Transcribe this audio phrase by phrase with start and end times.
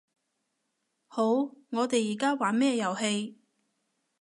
[1.05, 3.37] 好，我哋而家玩咩遊戲